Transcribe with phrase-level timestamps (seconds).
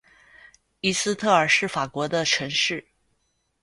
[0.79, 2.87] 伊斯特尔是法国的城市。